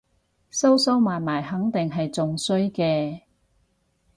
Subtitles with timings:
[0.49, 3.21] 收收埋埋肯定係仲衰嘅